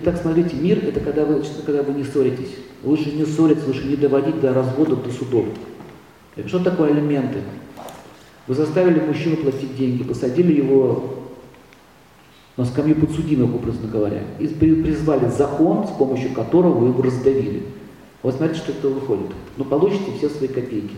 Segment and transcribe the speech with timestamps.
[0.00, 2.54] Итак, смотрите, мир это когда вы, когда вы не ссоритесь.
[2.84, 5.46] Лучше не ссориться, лучше не доводить до развода, до судов.
[6.46, 7.38] Что такое алименты?
[8.46, 11.14] Вы заставили мужчину платить деньги, посадили его
[12.56, 17.64] на скамью подсудимых, образно говоря, и призвали закон, с помощью которого вы его раздавили.
[18.22, 19.32] Вот смотрите, что это выходит.
[19.56, 20.94] Ну, получите все свои копейки.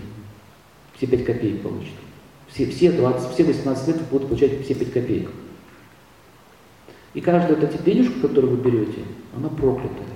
[0.98, 1.93] Все 5 копеек получите.
[2.48, 5.30] Все, все, 20, все 18 лет будут получать все 5 копеек.
[7.14, 9.02] И каждая вот эта денежка, которую вы берете,
[9.36, 10.06] она проклятая.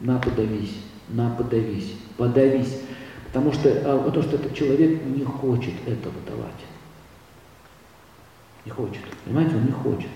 [0.00, 0.76] На, подавись,
[1.08, 2.80] на, подавись, подавись.
[3.26, 6.60] Потому что, а, потому что этот человек не хочет этого давать.
[8.64, 9.02] Не хочет.
[9.24, 10.10] Понимаете, он не хочет.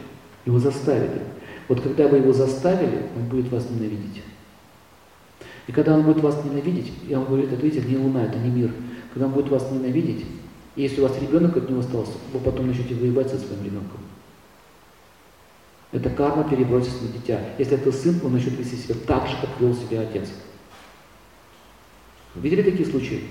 [0.45, 1.23] Его заставили.
[1.69, 4.23] Вот когда вы его заставили, он будет вас ненавидеть.
[5.67, 8.51] И когда он будет вас ненавидеть, я вам говорю, это видите, не луна, это не
[8.51, 8.73] мир.
[9.13, 10.27] Когда он будет вас ненавидеть,
[10.75, 14.01] и если у вас ребенок от него остался, вы потом начнете воевать со своим ребенком.
[15.93, 17.39] Эта карма перебросится на дитя.
[17.59, 20.29] Если это сын, он начнет вести себя так же, как вел себя отец.
[22.35, 23.25] Видели такие случаи?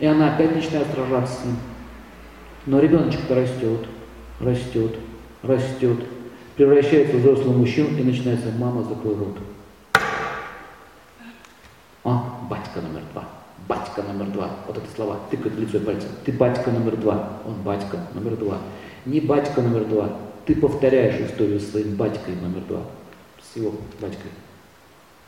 [0.00, 1.56] И она опять начинает сражаться с ним.
[2.66, 3.86] Но ребеночек-то растет,
[4.40, 4.96] растет,
[5.42, 5.98] растет,
[6.56, 9.38] превращается в взрослого мужчину и начинается «мама, закрой рот».
[12.02, 13.24] А, батька номер два,
[13.68, 14.50] батька номер два.
[14.66, 16.08] Вот это слова, тыкают лицо пальцем.
[16.24, 18.58] Ты батька номер два, он батька номер два.
[19.06, 20.10] Не батька номер два,
[20.46, 22.82] ты повторяешь историю с своим батькой номер два,
[23.40, 24.30] с его батькой.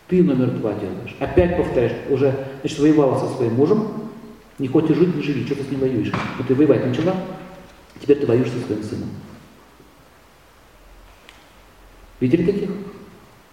[0.09, 1.17] Ты номер два делаешь.
[1.19, 1.97] Опять повторяешь.
[2.11, 3.89] Уже, значит, воевала со своим мужем,
[4.59, 6.13] не хочешь жить, не живи, что ты с ним воюешь.
[6.39, 7.15] Но ты воевать начала,
[8.01, 9.09] теперь ты воюешь со своим сыном.
[12.21, 12.71] Видели таких?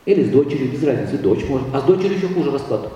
[0.05, 1.67] Или с дочерью, без разницы, дочь может.
[1.73, 2.91] А с дочерью еще хуже расклад.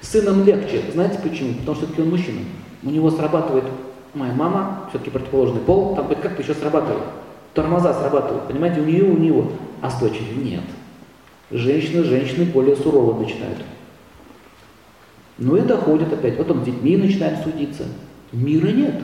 [0.00, 0.82] С сыном легче.
[0.92, 1.54] Знаете почему?
[1.54, 2.40] Потому что все-таки он мужчина.
[2.82, 3.64] У него срабатывает
[4.12, 7.02] моя мама, все-таки противоположный пол, там хоть как-то еще срабатывает.
[7.54, 9.52] Тормоза срабатывают, понимаете, у нее, у него.
[9.80, 10.62] А с дочерью нет.
[11.50, 13.58] Женщины, женщины более сурово начинают.
[15.38, 16.36] Ну и доходят опять.
[16.36, 17.84] Потом с детьми начинаем судиться.
[18.32, 18.94] Мира нет.